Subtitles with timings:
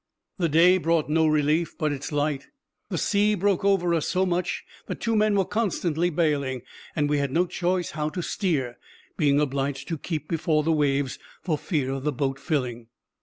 [0.39, 2.47] The day brought no relief but its light.
[2.89, 6.63] The sea broke over us so much, that two men were constantly bailing;
[6.95, 8.79] and we had no choice how to steer,
[9.15, 12.87] being obliged to keep before the waves, for fear of the boat filling.